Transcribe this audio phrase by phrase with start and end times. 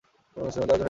[0.33, 0.79] যাওয়ার জন্য রেডি হয়ে নে।